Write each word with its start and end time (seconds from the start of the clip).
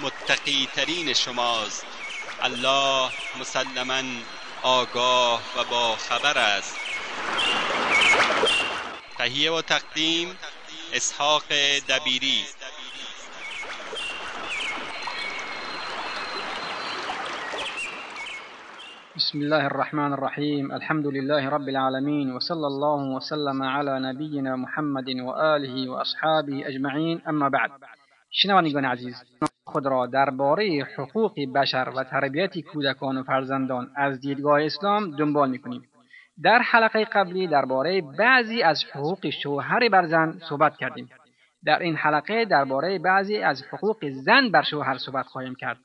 متقی 0.00 0.68
ترین 0.74 1.12
شماست. 1.12 1.86
الله 2.42 3.10
مسلما 3.40 4.02
آگاه 4.62 5.42
و 5.56 5.64
با 5.70 5.96
خبر 5.96 6.38
است. 6.38 6.76
تهیه 9.18 9.50
و 9.50 9.62
تقدیم 9.62 10.38
اسحاق 10.92 11.42
دبیری. 11.88 12.44
بسم 19.16 19.38
الله 19.38 19.64
الرحمن 19.64 20.12
الرحيم 20.12 20.72
الحمد 20.72 21.06
لله 21.06 21.48
رب 21.48 21.68
العالمين 21.68 22.32
وصلى 22.32 22.66
الله 22.66 23.16
وسلم 23.16 23.62
على 23.62 24.00
نبينا 24.00 24.56
محمد 24.56 25.08
وآله 25.10 25.90
وأصحابه 25.90 26.68
أجمعين 26.68 27.22
اما 27.28 27.48
بعد 27.48 27.70
شنوندگان 28.30 28.84
عزیز 28.84 29.14
خود 29.64 29.86
را 29.86 30.06
درباره 30.06 30.86
حقوق 30.96 31.34
بشر 31.54 31.92
و 31.96 32.04
تربیت 32.04 32.58
کودکان 32.58 33.18
و 33.18 33.22
فرزندان 33.22 33.90
از 33.96 34.20
دیدگاه 34.20 34.62
اسلام 34.64 35.16
دنبال 35.16 35.50
می‌کنیم. 35.50 35.82
در 36.42 36.58
حلقه 36.58 37.04
قبلی 37.04 37.46
درباره 37.46 38.02
بعضی 38.18 38.62
از 38.62 38.84
حقوق 38.92 39.30
شوهر 39.30 39.88
بر 39.88 40.06
زن 40.06 40.38
صحبت 40.48 40.76
کردیم. 40.76 41.08
در 41.64 41.78
این 41.78 41.96
حلقه 41.96 42.44
درباره 42.44 42.98
بعضی 42.98 43.36
از 43.36 43.62
حقوق 43.62 44.08
زن 44.10 44.50
بر 44.50 44.62
شوهر 44.62 44.98
صحبت 44.98 45.26
خواهیم 45.26 45.54
کرد. 45.54 45.78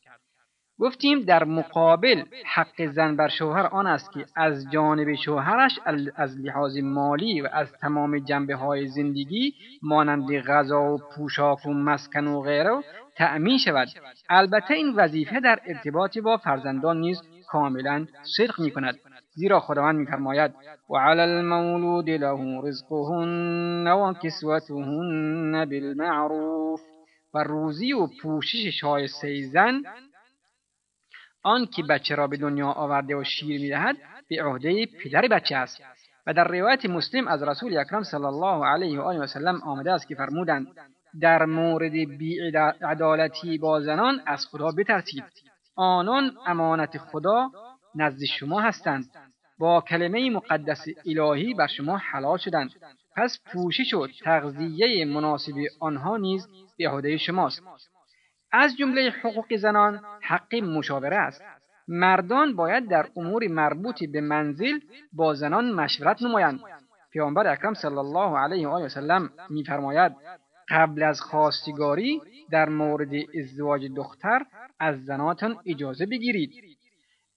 گفتیم 0.80 1.20
در 1.20 1.44
مقابل 1.44 2.23
حق 2.45 2.86
زن 2.86 3.16
بر 3.16 3.28
شوهر 3.28 3.66
آن 3.66 3.88
است 3.88 4.11
که 4.11 4.25
از 4.36 4.66
جانب 4.72 5.16
شوهرش 5.16 5.80
از 6.16 6.39
لحاظ 6.39 6.78
مالی 6.78 7.42
و 7.42 7.50
از 7.53 7.73
تمام 7.73 8.19
جنبه 8.19 8.56
های 8.56 8.88
زندگی 8.88 9.53
مانند 9.81 10.39
غذا 10.39 10.94
و 10.94 10.97
پوشاک 10.97 11.66
و 11.66 11.73
مسکن 11.73 12.28
و 12.28 12.42
غیره 12.42 12.84
تأمین 13.16 13.58
شود. 13.58 13.88
البته 14.30 14.73
این 14.73 14.94
وظیفه 14.95 15.39
در 15.39 15.59
ارتباط 15.66 16.17
با 16.17 16.38
فرزندان 16.38 16.97
نیز 17.00 17.22
کاملا 17.47 18.06
صدق 18.38 18.59
می 18.59 18.72
کند 18.72 19.00
زیرا 19.36 19.59
خداوند 19.59 19.95
میفرماید 19.95 20.52
و 20.90 20.97
علی 20.97 21.22
المولود 21.22 22.09
له 22.09 22.62
رزقهن 22.63 23.88
و 23.88 24.13
کسوتهن 24.13 25.66
بالمعروف. 25.66 26.81
و 27.34 27.44
روزی 27.44 27.94
و 27.94 28.07
پوشش 28.22 28.79
شایسته 28.79 29.41
زن 29.41 29.81
آن 31.44 31.66
که 31.66 31.84
بچه 31.84 32.16
را 32.16 32.28
به 32.28 32.38
دنیا 32.38 32.68
آورده 32.68 33.16
و 33.16 33.24
شیر 33.24 33.62
می‌دهد 33.62 33.98
به 34.30 34.44
عهده 34.44 34.86
پدر 34.86 35.28
بچه 35.28 35.56
است. 35.56 35.81
و 36.28 36.34
در 36.34 36.48
روایت 36.48 36.86
مسلم 36.86 37.28
از 37.28 37.44
رسول 37.44 37.78
اکرم 37.78 38.03
صلی 38.03 38.25
الله 38.25 38.66
علیه 38.66 39.00
و 39.00 39.02
آله 39.02 39.20
و 39.20 39.28
سلم 39.28 39.62
آمده 39.62 39.92
است 39.92 40.08
که 40.08 40.16
فرمودند 40.16 40.68
در 41.22 41.46
مورد 41.46 41.92
بیعدالتی 41.92 43.58
با 43.58 43.81
زنان 43.81 44.22
از 44.26 44.46
خدا 44.52 44.72
بترسید. 44.72 45.24
آنان 45.76 46.38
امانت 46.46 46.97
خدا 46.97 47.52
نزد 47.96 48.24
شما 48.24 48.62
هستند. 48.62 49.06
با 49.59 49.81
کلمه 49.81 50.30
مقدس 50.30 50.86
الهی 51.06 51.53
بر 51.53 51.68
شما 51.68 51.97
حلال 51.97 52.38
شدند. 52.38 52.70
پس 53.16 53.40
پوشش 53.53 53.94
و 53.94 54.08
تغذیه 54.24 55.06
مناسب 55.06 55.53
آنها 55.80 56.18
نیز 56.18 56.47
به 56.78 56.90
عهده 56.90 57.18
شماست. 57.18 57.62
از 58.59 58.78
جمله 58.78 59.09
حقوق 59.09 59.56
زنان 59.56 60.01
حق 60.22 60.56
مشاوره 60.56 61.18
است. 61.18 61.41
مردان 61.88 62.56
باید 62.56 62.90
در 62.90 63.06
امور 63.16 63.47
مربوط 63.47 64.03
به 64.03 64.22
منزل 64.22 64.79
با 65.13 65.34
زنان 65.34 65.72
مشورت 65.72 66.22
نمایند. 66.22 66.59
پیامبر 67.12 67.47
اکرم 67.47 67.73
صلی 67.73 67.97
الله 67.97 68.38
علیه 68.38 68.67
و 68.67 68.72
آله 68.72 68.85
وسلم 68.85 69.29
میفرماید 69.50 70.12
قبل 70.69 71.03
از 71.03 71.22
خواستگاری 71.22 72.22
در 72.51 72.69
مورد 72.69 73.09
ازدواج 73.40 73.85
دختر 73.96 74.41
از 74.79 75.06
زناتان 75.06 75.57
اجازه 75.66 76.06
بگیرید. 76.06 76.51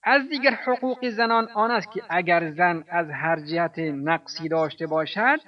از 0.03 0.29
دیگر 0.29 0.51
حقوق 0.51 1.09
زنان 1.09 1.47
آن 1.53 1.71
است 1.71 1.91
که 1.91 2.01
اگر 2.09 2.51
زن 2.51 2.83
از 2.89 3.09
هر 3.09 3.39
جهت 3.39 3.79
نقصی 3.79 4.49
داشته 4.49 4.87
باشد 4.87 5.39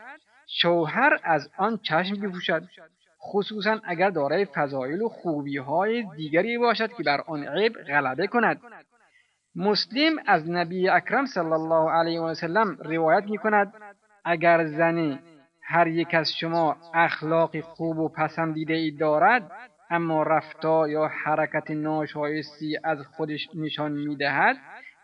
شوهر 0.47 1.19
از 1.23 1.50
آن 1.57 1.79
چشم 1.83 2.16
بپوشد. 2.22 2.63
خصوصا 3.31 3.79
اگر 3.84 4.09
دارای 4.09 4.45
فضایل 4.45 5.01
و 5.01 5.09
خوبی 5.09 5.57
های 5.57 6.03
دیگری 6.17 6.57
باشد 6.57 6.94
که 6.94 7.03
بر 7.03 7.22
آن 7.28 7.47
عیب 7.47 7.73
غلبه 7.73 8.28
کند. 8.28 8.61
مسلم 9.56 10.13
از 10.28 10.50
نبی 10.50 10.89
اکرم 10.89 11.25
صلی 11.25 11.51
الله 11.51 11.91
علیه 11.91 12.22
و 12.22 12.33
سلم 12.33 12.78
روایت 12.79 13.23
می 13.23 13.38
کند 13.38 13.73
اگر 14.25 14.66
زنی 14.66 15.19
هر 15.62 15.88
یک 15.88 16.13
از 16.13 16.31
شما 16.39 16.78
اخلاق 16.94 17.59
خوب 17.59 18.00
و 18.00 18.09
پسندیده 18.09 18.73
ای 18.73 18.91
دارد 18.91 19.51
اما 19.89 20.23
رفتار 20.23 20.89
یا 20.89 21.07
حرکت 21.07 21.72
ناشایستی 21.72 22.78
از 22.83 22.97
خودش 23.17 23.50
نشان 23.56 23.91
می 23.91 24.16
دهد 24.16 24.56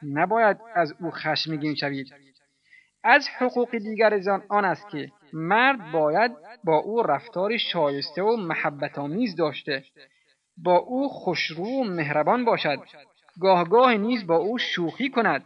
نباید 0.04 0.58
از 0.76 0.94
او 1.00 1.12
خشمگین 1.12 1.76
شوید. 1.76 2.08
از 3.04 3.30
حقوق 3.38 3.78
دیگر 3.78 4.20
زن 4.20 4.42
آن 4.50 4.66
است 4.66 4.90
که 4.90 5.12
مرد 5.34 5.92
باید 5.92 6.32
با 6.64 6.78
او 6.78 7.04
رفتار 7.04 7.58
شایسته 7.58 8.22
و 8.24 8.36
محبت 8.36 9.00
آمیز 9.00 9.36
داشته. 9.36 9.84
با 10.58 10.76
او 10.76 11.10
خوشرو 11.10 11.66
و 11.66 11.84
مهربان 11.84 12.46
باشد. 12.46 12.80
گاه 13.70 13.94
نیز 13.94 14.28
با 14.28 14.36
او 14.36 14.58
شوخی 14.58 15.10
کند. 15.10 15.44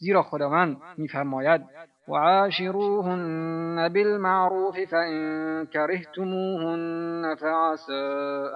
زیرا 0.00 0.22
خداوند 0.22 0.76
میفرماید 0.96 1.60
وعاشروهن 2.08 3.88
بالمعروف 3.88 4.80
فإن 4.84 5.66
كرهتموهن 5.66 7.34
فعسى 7.34 8.04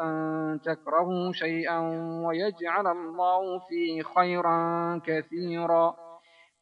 أن 0.02 0.60
تكرهوا 0.64 1.32
شيئا 1.32 1.78
ويجعل 2.26 2.86
الله 2.86 3.58
فيه 3.58 4.02
خيرا 4.02 5.00
كثيرا. 5.06 5.96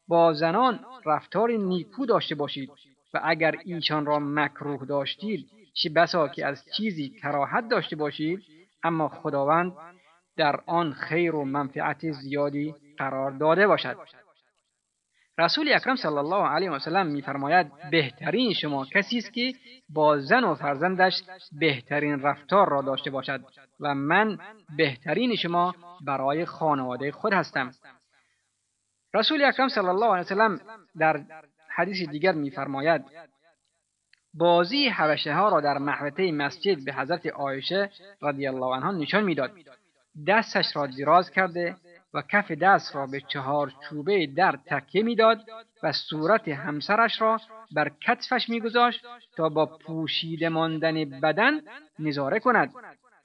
با 0.07 0.33
زنان 0.33 0.79
رفتار 1.05 1.51
نیکو 1.51 2.05
داشته 2.05 2.35
باشید. 2.35 2.69
و 3.13 3.21
اگر 3.23 3.55
ایشان 3.65 4.05
را 4.05 4.19
مکروه 4.19 4.85
داشتید 4.85 5.49
چه 5.73 5.89
بسا 5.89 6.27
که 6.27 6.45
از 6.45 6.65
چیزی 6.77 7.09
کراهت 7.09 7.67
داشته 7.69 7.95
باشید 7.95 8.43
اما 8.83 9.09
خداوند 9.09 9.73
در 10.37 10.59
آن 10.65 10.93
خیر 10.93 11.35
و 11.35 11.45
منفعت 11.45 12.11
زیادی 12.11 12.75
قرار 12.97 13.31
داده 13.31 13.67
باشد. 13.67 13.97
رسول 15.37 15.73
اکرم 15.73 15.95
صلی 15.95 16.17
الله 16.17 16.47
علیه 16.47 16.71
و 16.71 16.79
سلم 16.79 17.07
میفرماید 17.07 17.71
بهترین 17.91 18.53
شما 18.53 18.85
کسی 18.85 19.17
است 19.17 19.33
که 19.33 19.53
با 19.89 20.19
زن 20.19 20.43
و 20.43 20.55
فرزندش 20.55 21.21
بهترین 21.59 22.21
رفتار 22.21 22.69
را 22.69 22.81
داشته 22.81 23.09
باشد 23.09 23.41
و 23.79 23.95
من 23.95 24.37
بهترین 24.77 25.35
شما 25.35 25.75
برای 26.05 26.45
خانواده 26.45 27.11
خود 27.11 27.33
هستم. 27.33 27.71
رسول 29.13 29.43
اکرم 29.43 29.67
صلی 29.67 29.87
الله 29.87 30.05
علیه 30.05 30.21
و 30.21 30.23
سلم 30.23 30.59
در 30.97 31.23
حدیث 31.75 32.09
دیگر 32.09 32.31
میفرماید 32.31 33.05
بازی 34.33 34.87
حبشه 34.87 35.33
ها 35.33 35.49
را 35.49 35.61
در 35.61 35.77
محوطه 35.77 36.31
مسجد 36.31 36.85
به 36.85 36.93
حضرت 36.93 37.27
عایشه 37.27 37.89
رضی 38.21 38.47
الله 38.47 38.65
عنها 38.65 38.91
نشان 38.91 39.23
می‌داد. 39.23 39.51
دستش 40.27 40.75
را 40.75 40.87
دراز 40.87 41.31
کرده 41.31 41.75
و 42.13 42.21
کف 42.21 42.51
دست 42.51 42.95
را 42.95 43.07
به 43.07 43.21
چهار 43.27 43.71
چوبه 43.89 44.27
در 44.27 44.59
تکیه 44.65 45.03
می‌داد 45.03 45.41
و 45.83 45.91
صورت 45.91 46.47
همسرش 46.47 47.21
را 47.21 47.39
بر 47.71 47.91
کتفش 48.07 48.49
میگذاشت 48.49 49.05
تا 49.37 49.49
با 49.49 49.65
پوشیده 49.65 50.49
ماندن 50.49 51.05
بدن 51.05 51.61
نظاره 51.99 52.39
کند. 52.39 52.73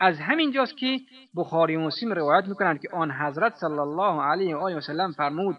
از 0.00 0.20
همین 0.20 0.52
جاست 0.52 0.76
که 0.76 1.00
بخاری 1.36 1.76
و 1.76 1.80
مسلم 1.80 2.12
روایت 2.12 2.44
می‌کنند 2.44 2.80
که 2.80 2.88
آن 2.92 3.10
حضرت 3.10 3.54
صلی 3.54 3.78
الله 3.78 4.22
علیه 4.22 4.56
و 4.56 4.58
آله 4.58 4.76
و 4.76 4.80
سلم 4.80 5.12
فرمود 5.12 5.56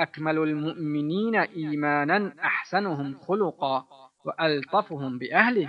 اکمل 0.00 0.38
المؤمنین 0.38 1.36
ایمانا 1.36 2.30
احسنهم 2.42 3.16
خلقا 3.26 3.84
و 4.24 4.30
الطفهم 4.38 5.18
به 5.18 5.68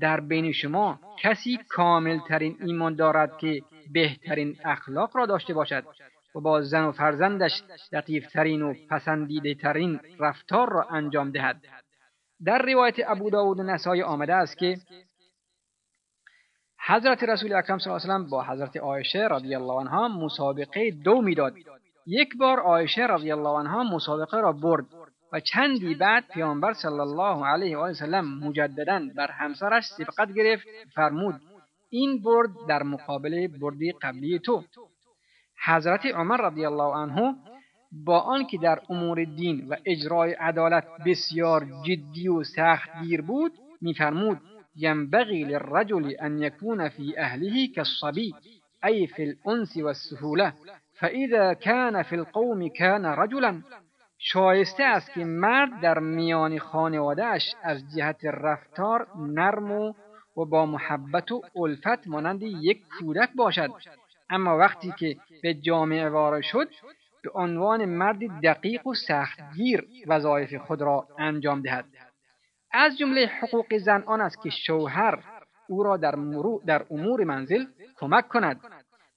در 0.00 0.20
بین 0.20 0.52
شما 0.52 0.98
کسی 1.22 1.58
کامل 1.68 2.18
ترین 2.28 2.56
ایمان 2.60 2.94
دارد 2.94 3.38
که 3.38 3.62
بهترین 3.92 4.56
اخلاق 4.64 5.16
را 5.16 5.26
داشته 5.26 5.54
باشد 5.54 5.84
و 6.34 6.40
با 6.40 6.62
زن 6.62 6.84
و 6.84 6.92
فرزندش 6.92 7.62
لطیفترین 7.92 8.62
و 8.62 8.74
پسندیده 8.90 9.54
ترین 9.54 10.00
رفتار 10.18 10.72
را 10.72 10.82
انجام 10.90 11.30
دهد. 11.30 11.60
در 12.44 12.62
روایت 12.62 12.96
ابو 13.06 13.30
داود 13.30 13.60
نسای 13.60 14.02
آمده 14.02 14.34
است 14.34 14.58
که 14.58 14.76
حضرت 16.86 17.22
رسول 17.22 17.52
اکرم 17.52 17.78
صلی 17.78 17.92
الله 17.92 18.04
علیه 18.04 18.26
و 18.26 18.30
با 18.30 18.44
حضرت 18.44 18.76
عایشه 18.76 19.28
رضی 19.30 19.54
الله 19.54 19.72
عنها 19.72 20.08
مسابقه 20.08 20.90
دو 20.90 21.22
می‌داد 21.22 21.54
یک 22.06 22.36
بار 22.36 22.58
عایشه 22.60 23.06
رضی 23.06 23.32
الله 23.32 23.48
عنها 23.48 23.82
مسابقه 23.82 24.40
را 24.40 24.52
برد 24.52 24.84
و 25.32 25.40
چندی 25.40 25.94
بعد 25.94 26.28
پیامبر 26.28 26.72
صلی 26.72 27.00
الله 27.00 27.46
علیه 27.46 27.78
و 27.78 27.94
سلم 27.94 28.38
مجددا 28.38 29.00
بر 29.16 29.30
همسرش 29.30 29.84
سبقت 29.86 30.32
گرفت 30.32 30.66
فرمود 30.94 31.34
این 31.90 32.22
برد 32.22 32.50
در 32.68 32.82
مقابل 32.82 33.46
بردی 33.60 33.92
قبلی 33.92 34.38
تو. 34.38 34.64
حضرت 35.66 36.06
عمر 36.06 36.36
رضی 36.36 36.66
الله 36.66 36.96
عنه 36.96 37.34
با 37.92 38.20
آنکه 38.20 38.58
در 38.58 38.80
امور 38.90 39.24
دین 39.24 39.68
و 39.68 39.76
اجرای 39.84 40.32
عدالت 40.32 40.84
بسیار 41.06 41.66
جدی 41.86 42.28
و 42.28 42.42
سختگیر 42.44 43.22
بود 43.22 43.52
میفرمود 43.80 44.40
ینبغی 44.76 45.44
للرجل 45.44 46.12
ان 46.20 46.38
یکون 46.38 46.88
فی 46.88 47.18
اهله 47.18 47.68
كالصبی 47.76 48.34
ای 48.84 49.06
فی 49.06 49.22
الانس 49.22 49.76
والسهوله 49.76 50.52
فاذا 51.04 51.54
كان 51.54 52.02
فی 52.02 52.16
القوم 52.16 52.68
كان 52.68 53.04
رجلا. 53.04 53.62
شایسته 54.18 54.84
است 54.84 55.12
که 55.12 55.24
مرد 55.24 55.80
در 55.80 55.98
میان 55.98 56.58
خانوادهش 56.58 57.54
از 57.62 57.96
جهت 57.96 58.20
رفتار 58.24 59.06
نرم 59.18 59.72
و 59.72 59.92
و 60.36 60.44
با 60.44 60.66
محبت 60.66 61.32
و 61.32 61.42
الفت 61.56 62.06
مانند 62.06 62.42
یک 62.42 62.82
کودک 62.98 63.28
باشد. 63.36 63.70
اما 64.30 64.58
وقتی 64.58 64.94
که 64.98 65.16
به 65.42 65.54
جامعه 65.54 66.08
وارد 66.08 66.42
شد 66.42 66.68
به 67.22 67.30
عنوان 67.34 67.84
مرد 67.84 68.18
دقیق 68.44 68.86
و 68.86 68.94
سختگیر 68.94 69.86
وظایف 70.06 70.54
خود 70.54 70.82
را 70.82 71.08
انجام 71.18 71.62
دهد. 71.62 71.84
از 72.72 72.98
جمله 72.98 73.26
حقوق 73.26 73.76
زن 73.78 74.02
آن 74.06 74.20
است 74.20 74.42
که 74.42 74.50
شوهر 74.50 75.18
او 75.68 75.82
را 75.82 75.96
در, 75.96 76.14
در 76.66 76.86
امور 76.90 77.24
منزل 77.24 77.64
کمک 77.96 78.28
کند. 78.28 78.60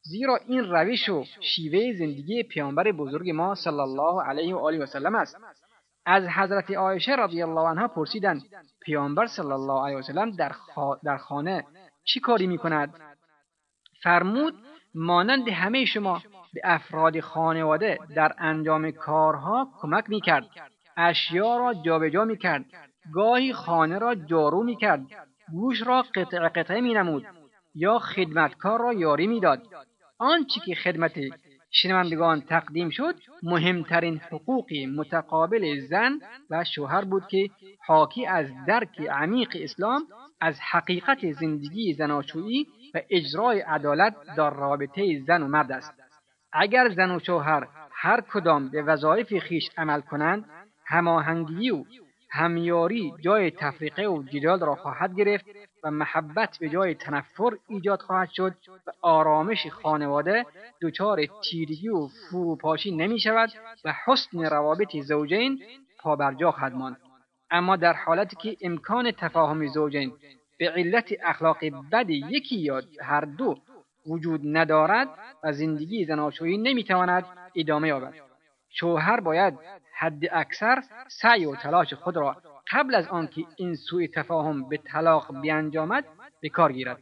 زیرا 0.02 0.40
این 0.48 0.64
روش 0.64 1.10
و 1.10 1.24
شیوه 1.42 1.94
زندگی 1.98 2.44
پیامبر 2.44 2.92
بزرگ 2.92 3.30
ما 3.30 3.56
صلی 3.56 3.80
الله 3.80 4.24
علیه 4.24 4.56
و 4.56 4.58
آله 4.58 4.84
و 4.84 4.86
سلم 4.86 5.16
است. 5.16 5.38
از 6.06 6.28
حضرت 6.28 6.72
عایشه 6.72 7.16
رضی 7.16 7.42
الله 7.42 7.62
عنها 7.62 7.88
پرسیدند 7.88 8.42
پیامبر 8.82 9.26
صلی 9.28 9.52
الله 9.52 9.86
علیه 9.86 9.98
و 9.98 10.02
سلم 10.02 10.32
در, 10.32 10.52
در 11.04 11.18
خانه 11.18 11.64
چی 12.04 12.20
کاری 12.20 12.48
می 12.48 12.58
کند 12.58 12.94
فرمود 14.04 14.54
مانند 14.96 15.50
همه 15.50 15.86
شما 15.86 16.22
به 16.54 16.62
افراد 16.64 17.20
خانواده 17.20 18.00
در 18.16 18.34
انجام 18.38 18.92
کارها 18.92 19.68
کمک 19.82 20.10
می 20.10 20.22
کرد 20.22 20.48
اشیا 20.98 21.58
را 21.58 21.74
جابجا 21.74 22.26
می 22.26 22.38
کرد 22.38 22.66
گاهی 23.14 23.54
خانه 23.54 24.00
را 24.00 24.16
جارو 24.16 24.64
می 24.64 24.76
کرد 24.76 25.02
گوش 25.52 25.88
را 25.88 26.02
قطع 26.16 26.48
قطعه 26.48 26.82
می 26.82 26.94
نمود 26.94 27.26
یا 27.78 28.00
خدمتکار 28.00 28.80
را 28.80 28.94
یاری 28.94 29.28
می‌داد. 29.28 29.62
آنچه 30.18 30.62
که 30.66 30.76
خدمت 30.76 31.14
شنوندگان 31.72 32.42
تقدیم 32.42 32.90
شد 32.90 33.16
مهمترین 33.44 34.18
حقوق 34.18 34.74
متقابل 34.98 35.80
زن 35.80 36.20
و 36.50 36.64
شوهر 36.64 37.06
بود 37.06 37.28
که 37.28 37.50
حاکی 37.86 38.26
از 38.26 38.46
درک 38.68 39.02
عمیق 39.02 39.58
اسلام 39.60 40.02
از 40.42 40.60
حقیقت 40.72 41.32
زندگی 41.32 41.94
زناشویی 41.94 42.68
و 42.94 43.02
اجرای 43.10 43.60
عدالت 43.60 44.16
در 44.38 44.50
رابطه 44.50 45.24
زن 45.28 45.44
و 45.44 45.48
مرد 45.48 45.72
است. 45.72 45.94
اگر 46.54 46.90
زن 46.90 47.16
و 47.16 47.20
شوهر 47.20 47.68
هر 47.92 48.22
کدام 48.22 48.70
به 48.70 48.82
وظایف 48.82 49.38
خیش 49.40 49.70
عمل 49.78 50.02
کنند 50.02 50.46
هماهنگی 50.86 51.70
و 51.70 51.84
همیاری 52.30 53.14
جای 53.22 53.52
تفریقه 53.52 54.08
و 54.08 54.24
جدال 54.24 54.60
را 54.60 54.76
خواهد 54.76 55.16
گرفت 55.16 55.46
و 55.84 55.92
محبت 55.92 56.58
به 56.60 56.70
جای 56.70 56.96
تنفر 56.96 57.58
ایجاد 57.68 58.02
خواهد 58.02 58.30
شد 58.30 58.56
و 58.88 58.92
آرامش 59.02 59.68
خانواده 59.68 60.46
دچار 60.82 61.20
تیرگی 61.44 61.90
و 61.90 62.08
فروپاشی 62.08 62.96
نمی 62.96 63.20
شود 63.20 63.50
و 63.86 63.94
حسن 64.06 64.46
روابط 64.46 64.98
زوجین 64.98 65.60
پابرجا 66.00 66.52
خواهد 66.52 66.74
ماند. 66.74 66.98
اما 67.52 67.76
در 67.76 67.94
حالتی 67.94 68.36
که 68.36 68.58
امکان 68.62 69.12
تفاهم 69.12 69.68
زوجین 69.68 70.14
به 70.60 70.70
علت 70.70 71.14
اخلاق 71.24 71.58
بد 71.92 72.10
یکی 72.10 72.60
یا 72.60 72.82
هر 73.02 73.22
دو 73.22 73.56
وجود 74.08 74.42
ندارد 74.44 75.08
و 75.44 75.54
زندگی 75.54 76.06
زناشویی 76.06 76.58
نمی‌تواند 76.58 77.26
ادامه 77.56 77.88
یابد. 77.88 78.27
شوهر 78.70 79.20
باید 79.20 79.54
حد 80.00 80.24
اکثر 80.32 80.84
سعی 81.08 81.46
و 81.46 81.56
تلاش 81.56 81.94
خود 81.94 82.18
را 82.18 82.36
قبل 82.72 82.96
از 82.96 83.08
آنکه 83.08 83.46
این 83.56 83.76
سوء 83.76 84.08
تفاهم 84.16 84.70
به 84.70 84.78
طلاق 84.78 85.42
بیانجامد 85.42 86.06
به 86.42 86.50
کار 86.50 86.72
گیرد. 86.72 87.02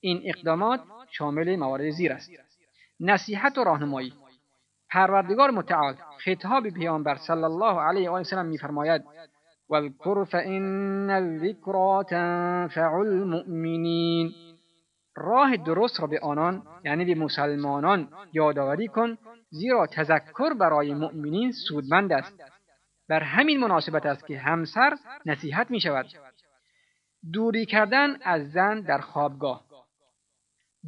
این 0.00 0.22
اقدامات 0.24 0.80
شامل 1.10 1.56
موارد 1.56 1.90
زیر 1.90 2.12
است. 2.12 2.30
نصیحت 3.00 3.58
و 3.58 3.64
راهنمایی. 3.64 4.12
پروردگار 4.90 5.50
متعال 5.50 5.94
خطاب 6.24 6.70
پیامبر 6.70 7.16
صلی 7.16 7.44
الله 7.44 7.80
علیه 7.80 8.10
و 8.10 8.16
وسلم 8.16 8.46
میفرماید 8.46 9.02
واذکر 9.68 10.24
فان 10.24 11.10
الذکرى 11.10 12.04
تنفع 12.08 12.94
المؤمنین. 12.94 14.32
راه 15.16 15.56
درست 15.56 16.00
را 16.00 16.06
به 16.06 16.20
آنان 16.22 16.62
یعنی 16.84 17.04
به 17.04 17.20
مسلمانان 17.20 18.08
یادآوری 18.32 18.88
کن 18.88 19.18
زیرا 19.58 19.86
تذکر 19.86 20.54
برای 20.54 20.94
مؤمنین 20.94 21.52
سودمند 21.52 22.12
است. 22.12 22.42
بر 23.08 23.22
همین 23.22 23.60
مناسبت 23.60 24.06
است 24.06 24.26
که 24.26 24.38
همسر 24.38 24.96
نصیحت 25.26 25.70
می 25.70 25.80
شود 25.80 26.06
دوری 27.32 27.66
کردن 27.66 28.16
از 28.22 28.52
زن 28.52 28.80
در 28.80 28.98
خوابگاه. 28.98 29.64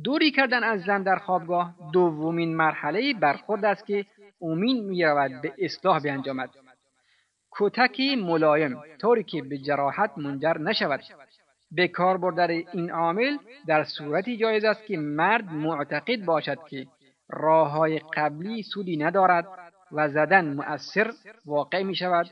دوری 0.05 0.31
کردن 0.31 0.65
از 0.65 0.83
زن 0.83 1.03
در 1.03 1.17
خوابگاه 1.17 1.75
دومین 1.93 2.57
مرحله 2.57 3.15
برخورد 3.15 3.65
است 3.65 3.87
که 3.87 4.05
اومین 4.39 4.85
می 4.85 5.05
رود 5.05 5.43
به 5.43 5.53
اصلاح 5.59 6.01
بیانجامد. 6.01 6.51
کتکی 7.51 8.17
ملایم 8.17 8.81
طوری 9.01 9.25
که 9.25 9.43
به 9.43 9.59
جراحت 9.59 10.11
منجر 10.17 10.59
نشود. 10.59 11.01
به 11.71 11.89
کار 11.89 12.17
بردن 12.19 12.51
این 12.51 12.91
عامل 12.91 13.39
در 13.67 13.85
صورتی 13.85 14.37
جایز 14.37 14.65
است 14.65 14.87
که 14.87 14.97
مرد 14.97 15.53
معتقد 15.53 16.25
باشد 16.25 16.59
که 16.71 16.87
راه 17.31 17.71
های 17.71 17.99
قبلی 17.99 18.63
سودی 18.63 18.97
ندارد 18.97 19.47
و 19.93 20.09
زدن 20.09 20.55
مؤثر 20.55 21.13
واقع 21.47 21.83
می 21.83 21.95
شود 21.95 22.31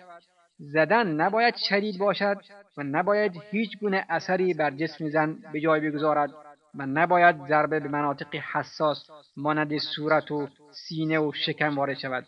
زدن 0.58 1.06
نباید 1.06 1.56
شدید 1.56 1.98
باشد 1.98 2.36
و 2.76 2.82
نباید 2.82 3.32
هیچ 3.50 3.78
گونه 3.78 4.06
اثری 4.08 4.54
بر 4.54 4.70
جسم 4.70 5.08
زن 5.08 5.38
به 5.52 5.60
جای 5.60 5.80
بگذارد 5.80 6.30
و 6.74 6.86
نباید 6.86 7.36
ضربه 7.48 7.80
به 7.80 7.88
مناطق 7.88 8.34
حساس 8.34 9.10
مانند 9.36 9.78
صورت 9.78 10.30
و 10.30 10.48
سینه 10.70 11.18
و 11.18 11.32
شکم 11.32 11.78
وارد 11.78 11.98
شود. 11.98 12.26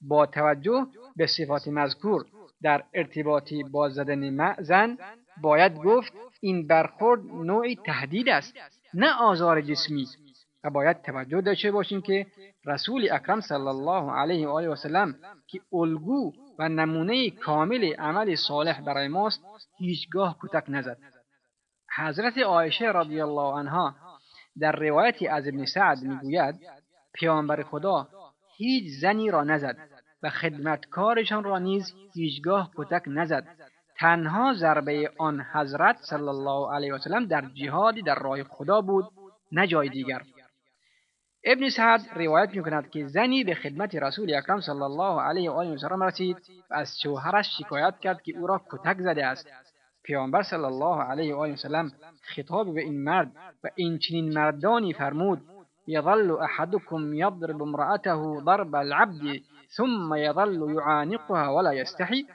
با 0.00 0.26
توجه 0.26 0.86
به 1.16 1.26
صفات 1.26 1.68
مذکور 1.68 2.24
در 2.62 2.82
ارتباطی 2.94 3.62
با 3.62 3.88
زدن 3.88 4.54
زن 4.58 4.96
باید 5.42 5.74
گفت 5.74 6.12
این 6.40 6.66
برخورد 6.66 7.20
نوعی 7.26 7.76
تهدید 7.86 8.28
است 8.28 8.54
نه 8.94 9.14
آزار 9.20 9.60
جسمی. 9.60 10.06
باید 10.70 11.02
توجه 11.02 11.40
داشته 11.40 11.70
باشیم 11.70 12.00
که 12.00 12.26
رسول 12.64 13.08
اکرم 13.12 13.40
صلی 13.40 13.68
الله 13.68 14.12
علیه 14.12 14.48
و 14.48 14.50
آله 14.50 14.68
و 14.68 14.76
سلم 14.76 15.14
که 15.46 15.60
الگو 15.72 16.32
و 16.58 16.68
نمونه 16.68 17.30
کامل 17.30 17.94
عمل 17.94 18.34
صالح 18.34 18.80
برای 18.80 19.08
ماست 19.08 19.40
هیچگاه 19.78 20.36
کتک 20.42 20.64
نزد. 20.68 20.98
حضرت 21.96 22.38
عایشه 22.38 22.90
رضی 22.90 23.20
الله 23.20 23.54
عنها 23.54 23.94
در 24.60 24.72
روایتی 24.72 25.28
از 25.28 25.48
ابن 25.48 25.64
سعد 25.64 25.98
می‌گوید 25.98 26.54
پیامبر 27.14 27.62
خدا 27.62 28.08
هیچ 28.56 29.00
زنی 29.00 29.30
را 29.30 29.44
نزد 29.44 29.76
و 30.22 30.30
خدمتکارشان 30.30 31.44
را 31.44 31.58
نیز 31.58 31.94
هیچگاه 32.14 32.70
کتک 32.76 33.02
نزد. 33.06 33.46
تنها 33.98 34.54
ضربه 34.54 35.10
آن 35.18 35.40
حضرت 35.52 35.96
صلی 35.96 36.28
الله 36.28 36.74
علیه 36.74 36.94
و 36.94 36.98
سلم 36.98 37.26
در 37.26 37.44
جهادی 37.54 38.02
در 38.02 38.14
راه 38.14 38.42
خدا 38.42 38.80
بود 38.80 39.04
نه 39.52 39.66
جای 39.66 39.88
دیگر. 39.88 40.22
ابن 41.48 41.68
سعد 41.68 42.00
روایت 42.16 42.50
می 42.54 42.62
کند 42.62 42.90
که 42.90 43.06
زنی 43.06 43.44
به 43.44 43.54
خدمت 43.54 43.94
رسول 43.94 44.34
اکرم 44.34 44.60
صلی 44.60 44.82
الله 44.82 45.20
علیه 45.20 45.50
و 45.50 45.54
آله 45.54 45.74
و 45.74 45.76
سلم 45.76 46.02
رسید 46.02 46.36
و 46.70 46.74
از 46.74 47.00
شوهرش 47.02 47.58
شکایت 47.58 47.94
کرد 48.00 48.22
که 48.22 48.38
او 48.38 48.46
را 48.46 48.60
کتک 48.70 48.96
زده 49.00 49.26
است. 49.26 49.48
پیامبر 50.02 50.42
صلی 50.42 50.64
الله 50.64 51.02
علیه 51.02 51.34
و 51.34 51.38
آله 51.38 51.52
و 51.52 51.56
سلم 51.56 51.92
خطاب 52.22 52.74
به 52.74 52.80
این 52.80 53.04
مرد 53.04 53.32
و 53.64 53.68
این 53.74 53.98
چنین 53.98 54.34
مردانی 54.34 54.92
فرمود 54.92 55.40
یظل 55.86 56.30
احدکم 56.30 57.14
یضرب 57.14 57.62
امرأته 57.62 58.16
ضرب 58.44 58.74
العبد 58.74 59.40
ثم 59.76 60.14
یظل 60.16 60.74
یعانقها 60.74 61.56
ولا 61.56 61.74
یستحی 61.74 62.26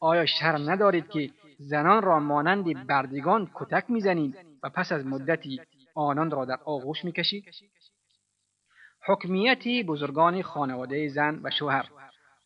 آیا 0.00 0.26
شرم 0.26 0.70
ندارید 0.70 1.08
که 1.08 1.30
زنان 1.58 2.02
را 2.02 2.18
مانند 2.20 2.86
بردگان 2.86 3.50
کتک 3.54 3.84
می‌زنید 3.90 4.36
و 4.62 4.70
پس 4.70 4.92
از 4.92 5.06
مدتی 5.06 5.60
آنان 5.94 6.30
را 6.30 6.44
در 6.44 6.58
آغوش 6.64 7.04
می‌کشید؟ 7.04 7.44
حکمیتی 9.08 9.82
بزرگان 9.82 10.42
خانواده 10.42 11.08
زن 11.08 11.40
و 11.42 11.50
شوهر. 11.50 11.86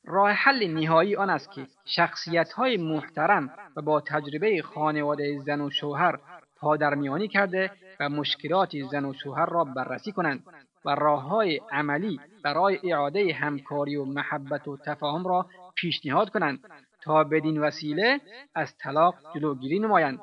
راه 0.04 0.31
حل 0.31 0.66
نهایی 0.66 1.16
آن 1.16 1.31
است 1.31 1.52
که 1.52 1.66
شخصیت 1.85 2.52
های 2.52 2.76
محترم 2.76 3.50
و 3.76 3.83
با 3.83 4.00
تجربه 4.00 4.62
خانواده 4.62 5.38
زن 5.38 5.61
و 5.61 5.71
شوهر 5.71 6.19
پادرمیانی 6.57 7.28
کرده 7.28 7.71
و 8.00 8.09
مشکلات 8.09 8.71
زن 8.90 9.04
و 9.04 9.12
شوهر 9.12 9.47
را 9.47 9.64
بررسی 9.64 10.12
کنند 10.12 10.42
و 10.85 10.95
راه 10.95 11.23
های 11.23 11.61
عملی 11.73 12.21
برای 12.45 12.92
اعاده 12.92 13.33
همکاری 13.33 13.97
و 13.97 14.04
محبت 14.04 14.69
و 14.69 14.76
تفاهم 14.76 15.28
را 15.28 15.47
پیشنهاد 15.75 16.31
کنند 16.31 16.61
تا 17.02 17.25
بدین 17.25 17.61
وسیله 17.61 18.21
از 18.54 18.76
طلاق 18.78 19.14
جلوگیری 19.35 19.78
نمایند. 19.78 20.19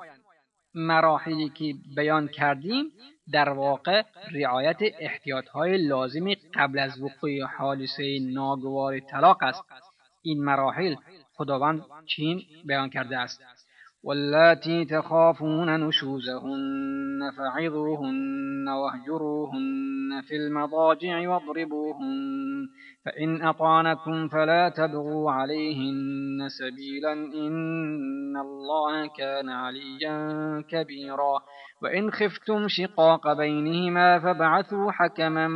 مراحلی 0.74 1.50
که 1.50 1.74
بیان 1.96 2.28
کردیم 2.28 2.92
در 3.32 3.50
واقع 3.50 4.04
رعایت 4.32 4.78
احتیاطهای 5.00 5.78
لازم 5.88 6.34
قبل 6.54 6.80
از 6.80 7.02
وقوع 7.02 7.44
حادثه 7.58 8.20
ناگوار 8.22 9.00
طلاق 9.00 9.44
است. 9.44 9.64
این 10.22 10.44
مراحل 10.44 10.96
خداوند 11.34 11.86
چین 12.06 12.42
بیان 12.66 12.90
کرده 12.90 13.18
است. 13.18 13.42
واللاتی 14.04 14.86
تخافون 14.86 15.88
نشوزهن 15.88 17.32
فعظوهن 17.38 18.70
واهجروهن 18.70 20.22
في 20.28 20.36
المضاجع 20.36 21.30
واضربوهن 21.30 22.68
فإن 23.06 23.42
أطعنكم 23.42 24.28
فلا 24.28 24.70
تبغوا 24.70 25.32
عليهن 25.32 26.48
سبيلا 26.48 27.14
إن 27.14 28.38
الله 28.38 29.08
كان 29.18 29.50
عليا 29.50 30.18
كبيرا. 30.70 31.42
وإن 31.84 32.12
خفتم 32.12 32.68
شقاق 32.68 33.34
بينهما 33.34 34.20
فابعثوا 34.20 34.92
حكما 34.92 35.48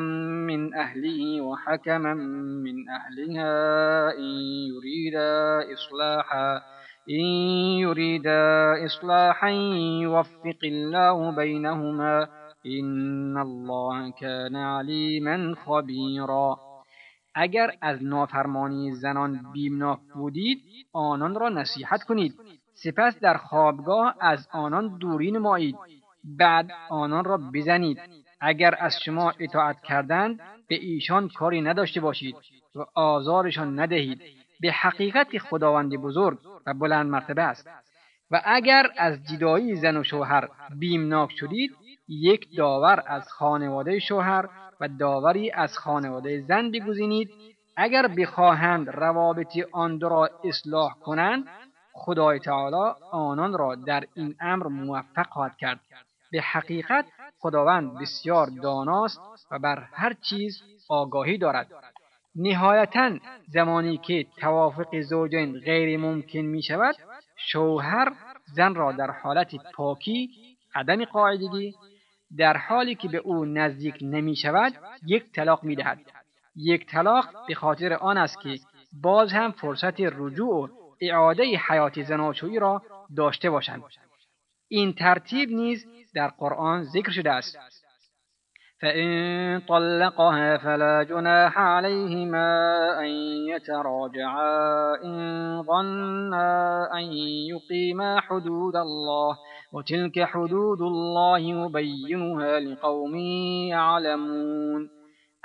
من 0.48 0.74
أهله 0.74 1.42
وحكما 1.42 2.14
من 2.64 2.90
أهلها 2.90 4.12
إن 4.18 4.24
يريدا 4.74 5.74
إصلاحا. 5.74 6.62
إن 7.10 7.26
يريدا 7.84 8.86
إصلاحا 8.86 9.50
يوفق 10.02 10.60
الله 10.64 11.36
بينهما 11.36 12.28
إن 12.66 13.38
الله 13.38 14.12
كان 14.12 14.56
عليما 14.56 15.56
خبيرا. 15.66 16.58
اگر 17.36 17.72
از 17.82 18.04
نافرمانی 18.04 18.92
زنان 18.92 19.52
بیمناک 19.54 20.00
بودید 20.16 20.58
آنان 20.94 21.36
را 21.36 21.50
نصیحت 21.50 22.04
کنید. 22.04 22.34
سپس 22.74 23.20
در 23.20 23.38
خوابگاه 23.38 24.16
از 24.22 24.48
آنان 24.52 24.98
دوری 24.98 25.32
نمایید. 25.32 25.76
بعد 26.24 26.72
آنان 26.90 27.24
را 27.26 27.38
بزنید. 27.54 28.00
اگر 28.42 28.76
از 28.80 28.94
شما 29.06 29.34
اطاعت 29.40 29.82
کردند 29.82 30.40
به 30.68 30.76
ایشان 30.76 31.30
کاری 31.30 31.62
نداشته 31.62 32.02
باشید 32.02 32.36
و 32.76 32.86
آزارشان 32.96 33.80
ندهید. 33.80 34.22
به 34.62 34.72
حقیقت 34.72 35.38
خداوند 35.38 35.96
بزرگ 35.96 36.38
و 36.66 36.74
بلند 36.74 37.10
مرتبه 37.10 37.42
است. 37.42 37.70
و 38.32 38.42
اگر 38.46 38.88
از 38.98 39.24
جدایی 39.24 39.76
زن 39.76 39.98
و 39.98 40.04
شوهر 40.04 40.50
بیمناک 40.80 41.32
شدید 41.32 41.72
یک 42.08 42.58
داور 42.58 43.04
از 43.08 43.30
خانواده 43.30 44.00
شوهر 44.00 44.50
و 44.82 44.88
داوری 45.00 45.52
از 45.52 45.78
خانواده 45.78 46.42
زن 46.42 46.72
بگزینید. 46.72 47.30
اگر 47.78 48.08
بخواهند 48.08 48.90
روابط 48.90 49.58
آن 49.72 49.98
دو 49.98 50.10
را 50.10 50.30
اصلاح 50.44 50.94
کنند 50.94 51.48
خدای 51.94 52.40
تعالی 52.40 52.94
آنان 53.12 53.54
را 53.54 53.76
در 53.76 54.04
این 54.14 54.36
امر 54.42 54.68
موفق 54.68 55.28
خواهد 55.30 55.58
کرد. 55.58 55.80
به 56.32 56.42
حقیقت 56.42 57.06
خداوند 57.40 58.00
بسیار 58.00 58.48
داناست 58.64 59.20
و 59.52 59.60
بر 59.60 59.88
هر 59.94 60.14
چیز 60.14 60.62
آگاهی 60.90 61.38
دارد. 61.38 61.68
نهایتا 62.36 63.18
زمانی 63.48 63.98
که 63.98 64.26
توافق 64.38 65.02
زوجین 65.02 65.60
غیر 65.60 66.00
ممکن 66.00 66.40
می 66.40 66.64
شود 66.64 66.96
شوهر 67.38 68.14
زن 68.56 68.76
را 68.76 68.92
در 68.92 69.12
حالت 69.12 69.56
پاکی 69.74 70.30
عدم 70.76 71.06
قاعدگی 71.06 71.74
در 72.38 72.58
حالی 72.58 72.96
که 72.96 73.08
به 73.08 73.18
او 73.18 73.46
نزدیک 73.46 73.96
نمی 74.02 74.36
شود 74.36 74.74
یک 75.06 75.32
طلاق 75.32 75.64
می 75.64 75.76
دهد. 75.76 76.00
یک 76.56 76.86
طلاق 76.86 77.30
به 77.48 77.56
خاطر 77.56 77.94
آن 77.94 78.18
است 78.18 78.42
که 78.42 78.60
باز 79.02 79.32
هم 79.32 79.52
فرصت 79.52 80.00
رجوع 80.00 80.50
و 80.50 80.68
اعاده 81.02 81.44
حیات 81.44 82.04
زناشویی 82.04 82.60
را 82.60 82.82
داشته 83.16 83.50
باشند. 83.50 83.84
این 84.68 84.94
ترتیب 84.94 85.50
نیز 85.50 85.86
در 86.16 86.28
قرآن 86.28 86.84
ذکر 86.84 87.12
شده 87.12 87.32
است. 87.32 87.58
فإن 88.84 89.62
طلقها 89.68 90.58
فلا 90.58 91.04
جناح 91.04 91.58
عليهما 91.58 92.50
أن 93.00 93.10
يتراجعا 93.50 94.96
إن 95.04 95.64
ظنا 95.64 96.90
أن 96.94 97.04
يقيما 97.54 98.20
حدود 98.20 98.76
الله 98.76 99.38
وتلك 99.74 100.24
حدود 100.24 100.82
الله 100.82 101.40
يبينها 101.40 102.60
لقوم 102.60 103.16
يعلمون 103.70 104.90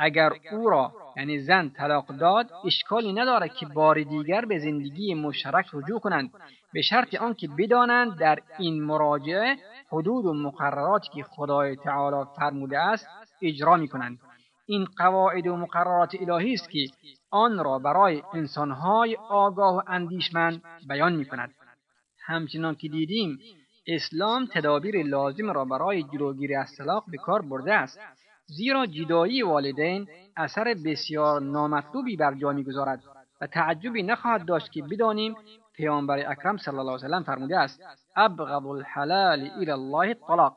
اگر 0.00 0.33
او 0.52 0.71
را 0.71 0.92
یعنی 1.16 1.38
زن 1.38 1.68
طلاق 1.68 2.07
داد 2.21 2.47
اشکالی 2.66 3.12
ندارد 3.12 3.54
که 3.54 3.66
بار 3.66 4.02
دیگر 4.02 4.45
به 4.45 4.59
زندگی 4.59 5.14
مشترک 5.14 5.66
رجوع 5.73 6.00
کنند. 6.00 6.30
به 6.73 6.83
شرط 6.83 7.14
آنکه 7.14 7.49
بدانند 7.59 8.18
در 8.18 8.38
این 8.59 8.83
مراجعه 8.83 9.57
حدود 9.92 10.25
و 10.25 10.35
مقرراتی 10.35 11.09
که 11.14 11.23
خدای 11.23 11.76
تعالی 11.76 12.25
فرموده 12.37 12.78
است 12.78 13.07
اجرا 13.42 13.76
می 13.76 13.88
کنند 13.88 14.18
این 14.66 14.85
قواعد 14.85 15.47
و 15.47 15.57
مقررات 15.57 16.14
الهی 16.21 16.54
است 16.54 16.71
که 16.71 16.87
آن 17.30 17.59
را 17.64 17.78
برای 17.78 18.23
انسانهای 18.35 19.16
آگاه 19.16 19.76
و 19.76 19.83
اندیشمند 19.87 20.62
بیان 20.88 21.12
می 21.12 21.25
کند 21.25 21.54
همچنان 22.26 22.75
که 22.75 22.88
دیدیم 22.88 23.38
اسلام 23.87 24.47
تدابیر 24.47 25.02
لازم 25.02 25.50
را 25.50 25.64
برای 25.64 26.02
جلوگیری 26.02 26.54
از 26.54 26.76
طلاق 26.76 27.04
به 27.09 27.16
کار 27.18 27.42
برده 27.42 27.75
است 27.75 28.00
زیرا 28.47 28.87
جدایی 28.87 29.42
والدین 29.42 30.09
اثر 30.37 30.75
بسیار 30.85 31.40
نامطلوبی 31.40 32.16
بر 32.16 32.35
جا 32.35 32.52
می‌گذارد 32.52 33.02
و 33.40 33.47
تعجبی 33.47 34.02
نخواهد 34.02 34.45
داشت 34.45 34.73
که 34.73 34.83
بدانیم 34.83 35.35
پیامبر 35.75 36.30
اکرم 36.30 36.57
صلی 36.57 36.78
الله 36.78 36.92
علیه 36.92 37.07
وسلم 37.07 37.23
فرموده 37.23 37.59
است 37.59 37.80
ابغض 38.16 38.66
الحلال 38.66 39.50
الى 39.57 39.71
الله 39.71 40.09
الطلاق. 40.09 40.54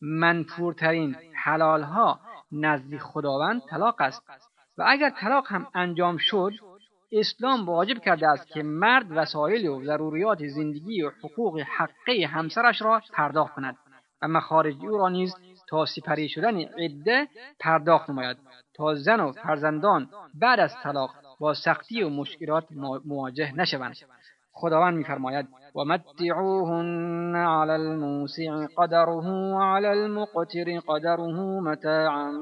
منفورترین 0.00 1.16
حلالها 1.34 2.20
نزد 2.52 2.98
خداوند 2.98 3.62
طلاق 3.70 4.00
است. 4.00 4.22
و 4.78 4.84
اگر 4.86 5.10
طلاق 5.10 5.46
هم 5.48 5.66
انجام 5.74 6.16
شد 6.16 6.52
اسلام 7.12 7.66
واجب 7.66 7.98
کرده 7.98 8.28
است 8.28 8.46
که 8.46 8.62
مرد 8.62 9.06
وسایل 9.10 9.68
و 9.68 9.84
ضروریات 9.84 10.46
زندگی 10.46 11.02
و 11.02 11.10
حقوق 11.24 11.60
حقه 11.60 12.26
همسرش 12.26 12.82
را 12.82 13.02
پرداخت 13.12 13.54
کند 13.54 13.76
و 14.22 14.28
مخارج 14.28 14.74
او 14.80 14.98
را 14.98 15.08
نیز 15.08 15.34
تا 15.68 15.86
سپری 15.86 16.28
شدن 16.28 16.56
عده 16.56 17.28
پرداخت 17.60 18.10
نماید 18.10 18.36
تا 18.74 18.94
زن 18.94 19.20
و 19.20 19.32
فرزندان 19.32 20.08
بعد 20.34 20.60
از 20.60 20.74
طلاق 20.82 21.10
با 21.40 21.54
سختی 21.54 22.02
و 22.02 22.08
مشکلات 22.08 22.64
مواجه 23.04 23.52
نشوند. 23.52 23.96
خداوند 24.52 24.96
میفرماید 24.96 25.48
و 25.76 25.84
متعوهن 25.84 27.36
علی 27.36 27.70
الموسع 27.70 28.66
قدره 28.76 29.26
وعلى 29.54 29.86
المقتر 29.86 30.80
قدره 30.88 31.60
متاعا 31.60 32.32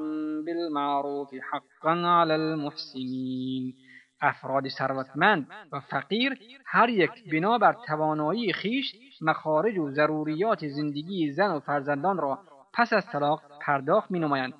بالمعروف 0.45 1.29
حقا 1.51 2.21
علی 2.21 2.33
المحسنین 2.33 3.73
افراد 4.21 4.67
ثروتمند 4.67 5.47
و 5.71 5.79
فقیر 5.79 6.39
هر 6.65 6.89
یک 6.89 7.11
بنابر 7.31 7.75
توانایی 7.87 8.53
خیش 8.53 8.95
مخارج 9.21 9.77
و 9.77 9.91
ضروریات 9.91 10.67
زندگی 10.67 11.31
زن 11.31 11.51
و 11.51 11.59
فرزندان 11.59 12.17
را 12.17 12.39
پس 12.73 12.93
از 12.93 13.05
طلاق 13.11 13.41
پرداخت 13.61 14.11
می 14.11 14.19
نمایند. 14.19 14.53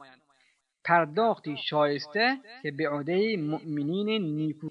پرداختی 0.86 1.58
شایسته 1.70 2.38
که 2.64 2.72
به 2.72 2.90
عهده 2.90 3.38
مؤمنین 3.38 4.22
نیکو 4.36 4.68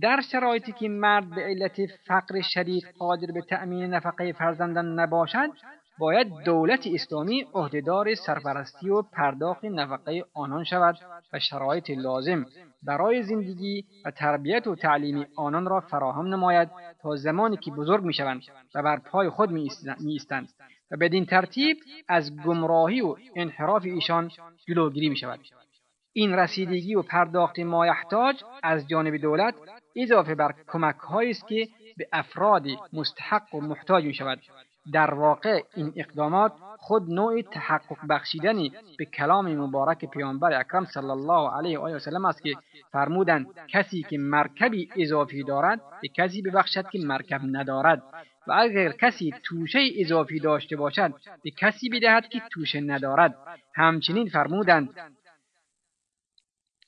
در 0.00 0.20
شرایطی 0.32 0.72
که 0.72 0.88
مرد 0.88 1.30
به 1.30 1.42
علت 1.42 1.86
فقر 1.86 2.40
شدید 2.40 2.84
قادر 2.98 3.26
به 3.32 3.40
تأمین 3.40 3.84
نفقه 3.84 4.32
فرزندان 4.32 5.00
نباشد 5.00 5.48
باید 5.98 6.32
دولت 6.44 6.86
اسلامی 6.94 7.46
عهدهدار 7.54 8.14
سرپرستی 8.14 8.90
و 8.90 9.02
پرداخت 9.02 9.64
نفقه 9.64 10.24
آنان 10.34 10.64
شود 10.64 10.98
و 11.32 11.38
شرایط 11.38 11.90
لازم 11.90 12.46
برای 12.82 13.22
زندگی 13.22 13.84
و 14.04 14.10
تربیت 14.10 14.66
و 14.66 14.74
تعلیم 14.74 15.26
آنان 15.36 15.66
را 15.66 15.80
فراهم 15.80 16.26
نماید 16.26 16.68
تا 17.02 17.16
زمانی 17.16 17.56
که 17.56 17.70
بزرگ 17.70 18.04
می‌شوند 18.04 18.42
و 18.74 18.82
بر 18.82 18.98
پای 18.98 19.28
خود 19.28 19.50
می 19.50 19.70
ایستند 20.00 20.48
و 20.90 20.96
بدین 20.96 21.26
ترتیب 21.26 21.76
از 22.08 22.36
گمراهی 22.36 23.00
و 23.00 23.16
انحراف 23.36 23.84
ایشان 23.84 24.30
جلوگیری 24.68 25.08
می 25.08 25.16
شود 25.16 25.40
این 26.12 26.32
رسیدگی 26.32 26.94
و 26.94 27.02
پرداخت 27.02 27.58
مایحتاج 27.58 28.42
از 28.62 28.88
جانب 28.88 29.16
دولت 29.16 29.54
اضافه 29.96 30.34
بر 30.34 30.54
کمک 30.68 31.12
است 31.12 31.46
که 31.48 31.68
به 31.96 32.08
افراد 32.12 32.66
مستحق 32.92 33.54
و 33.54 33.60
محتاج 33.60 34.04
می 34.04 34.14
شود 34.14 34.42
در 34.92 35.14
واقع 35.14 35.62
این 35.74 35.92
اقدامات 35.96 36.52
خود 36.78 37.10
نوع 37.10 37.42
تحقق 37.42 37.98
بخشیدنی 38.08 38.72
به 38.98 39.04
کلام 39.04 39.56
مبارک 39.56 40.04
پیامبر 40.04 40.60
اکرم 40.60 40.84
صلی 40.84 41.10
الله 41.10 41.56
علیه 41.56 41.78
و 41.78 41.82
آله 41.82 41.96
و 41.96 41.98
سلم 41.98 42.24
است 42.24 42.42
که 42.42 42.54
فرمودند 42.92 43.46
کسی 43.68 44.02
که 44.02 44.18
مرکبی 44.18 44.88
اضافی 44.96 45.42
دارد 45.42 45.80
به 46.02 46.08
کسی 46.08 46.42
ببخشد 46.42 46.88
که 46.88 46.98
مرکب 46.98 47.40
ندارد. 47.42 48.02
و 48.46 48.52
اگر 48.52 48.92
کسی 48.92 49.34
توشه 49.44 49.78
اضافی 49.98 50.40
داشته 50.40 50.76
باشد 50.76 51.14
به 51.44 51.50
کسی 51.50 51.88
بدهد 51.88 52.28
که 52.28 52.42
توشه 52.50 52.80
ندارد. 52.80 53.34
همچنین 53.74 54.28
فرمودند 54.28 54.90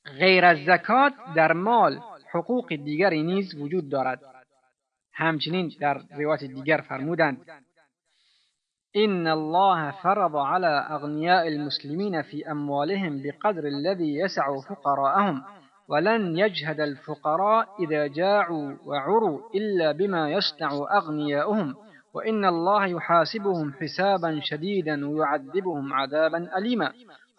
غیر 0.05 0.45
از 0.45 0.59
زکات 0.67 1.13
در 1.37 1.53
مال 1.53 2.01
حقوق 2.33 2.69
دیگری 2.69 3.23
نیز 3.23 3.55
وجود 3.55 3.89
دارد. 3.89 4.21
همچنین 5.13 5.73
در 5.81 6.01
روایت 6.19 6.45
دیگر 6.45 6.81
فرمودند 6.89 7.39
إن 8.97 9.27
الله 9.27 9.91
فرض 9.91 10.35
على 10.35 10.87
أغنياء 10.91 11.49
المسلمين 11.49 12.23
في 12.23 12.51
أموالهم 12.51 13.23
بقدر 13.23 13.67
الذي 13.67 14.15
يسع 14.15 14.61
فقراءهم 14.61 15.43
ولن 15.89 16.39
يجهد 16.39 16.81
الفقراء 16.81 17.69
إذا 17.81 18.07
جاعوا 18.07 18.73
وعروا 18.85 19.41
إلا 19.55 19.93
بما 19.93 20.31
يصنع 20.31 20.71
أغنياؤهم 20.97 21.75
وإن 22.15 22.45
الله 22.45 22.87
يحاسبهم 22.87 23.73
حسابا 23.73 24.41
شديدا 24.43 25.09
ويعذبهم 25.09 25.93
عذابا 25.93 26.59
أليما. 26.59 26.93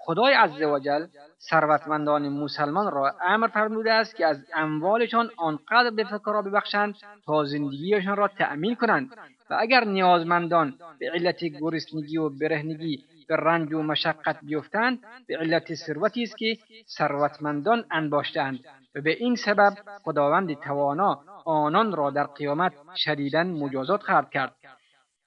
خدای 0.09 0.33
عز 0.33 0.61
وجل 0.61 1.05
ثروتمندان 1.49 2.29
مسلمان 2.29 2.91
را 2.91 3.15
امر 3.21 3.47
فرموده 3.47 3.93
است 3.93 4.15
که 4.15 4.25
از 4.25 4.37
اموالشان 4.55 5.29
آنقدر 5.37 5.89
به 5.89 6.03
فقرا 6.03 6.41
ببخشند 6.41 6.95
تا 7.25 7.43
زندگیشان 7.43 8.15
را 8.17 8.27
تأمین 8.27 8.75
کنند 8.75 9.09
و 9.49 9.57
اگر 9.59 9.83
نیازمندان 9.83 10.73
به 10.99 11.11
علت 11.13 11.43
گرسنگی 11.43 12.17
و 12.17 12.29
برهنگی 12.29 13.03
به 13.27 13.35
رنج 13.35 13.73
و 13.73 13.81
مشقت 13.81 14.37
بیفتند 14.43 14.99
به 15.27 15.37
علت 15.37 15.73
ثروتی 15.73 16.23
است 16.23 16.37
که 16.37 16.57
ثروتمندان 16.97 17.85
انباشتهاند 17.91 18.59
و 18.95 19.01
به 19.01 19.11
این 19.19 19.35
سبب 19.35 19.73
خداوند 20.03 20.53
توانا 20.53 21.19
آنان 21.45 21.91
را 21.91 22.09
در 22.09 22.23
قیامت 22.23 22.73
شدیدا 22.95 23.43
مجازات 23.43 24.03
خواهد 24.03 24.29
کرد. 24.29 24.55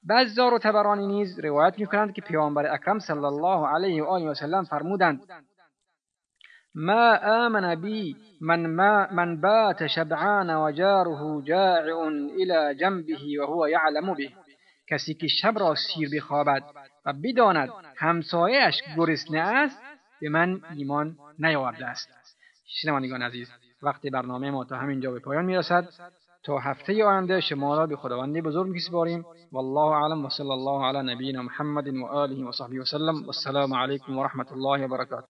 بزار 0.09 0.55
و 0.55 0.59
تبرانی 0.59 1.07
نیز 1.07 1.39
روایت 1.39 1.79
می‌کنند 1.79 2.15
که 2.15 2.23
پیامبر 2.23 2.75
اکرم 2.75 2.99
صلی 2.99 3.25
الله 3.25 3.67
علیه 3.69 4.03
و 4.03 4.07
آله 4.07 4.31
و 4.31 4.35
سلم 4.35 4.65
فرمودند 4.65 5.23
ما 6.75 7.17
آمن 7.17 7.81
بی 7.81 8.17
من, 8.41 8.67
ما 8.67 9.07
من 9.13 9.41
بات 9.41 9.87
شبعان 9.87 10.51
و 10.51 10.73
جاره 10.73 11.43
جاعع 11.45 11.97
الى 12.41 12.75
جنبه 12.81 13.15
و 13.41 13.47
هو 13.47 13.69
یعلم 13.69 14.15
به. 14.15 14.29
کسی 14.91 15.15
که 15.15 15.29
شب 15.29 15.59
را 15.59 15.75
سیر 15.75 16.09
بخوابد 16.17 16.63
و 17.07 17.13
بداند 17.13 17.69
همسایهاش 17.97 18.83
گرسنه 18.97 19.39
است 19.39 19.83
به 20.21 20.29
من 20.29 20.61
ایمان 20.77 21.17
نیاورده 21.39 21.87
است. 21.87 22.09
شنوندگان 22.67 23.23
عزیز 23.23 23.49
وقتی 23.83 24.11
برنامه 24.11 24.51
ما 24.51 24.65
تا 24.65 24.77
همینجا 24.77 25.11
به 25.11 25.19
پایان 25.19 25.45
می‌رسد. 25.45 25.89
تا 26.45 26.59
هفته 26.59 27.05
آینده 27.05 27.41
شما 27.41 27.77
را 27.77 27.87
به 27.87 27.97
خداوند 27.97 28.41
بزرگ 28.41 28.67
میسپاریم. 28.67 29.25
والله 29.53 29.93
اعلم 29.97 30.25
و 30.25 30.29
صلی 30.29 30.51
الله 30.51 30.87
علی 30.87 31.15
نبینا 31.15 31.43
محمد 31.43 31.89
و 31.89 32.07
آله 32.07 32.45
و 32.45 32.53
صحبه 32.53 32.81
وسلم 32.81 33.25
والسلام 33.27 33.75
علیکم 33.75 34.19
و 34.19 34.25
رحمت 34.25 34.53
الله 34.53 34.85
و 34.85 34.89
برکاته. 34.89 35.21